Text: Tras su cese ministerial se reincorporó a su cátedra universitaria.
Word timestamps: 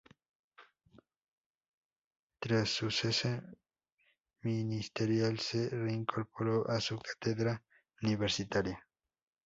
Tras 2.39 2.69
su 2.69 2.89
cese 2.89 3.39
ministerial 4.41 5.37
se 5.37 5.69
reincorporó 5.69 6.67
a 6.67 6.81
su 6.81 6.97
cátedra 6.97 7.63
universitaria. 8.01 8.83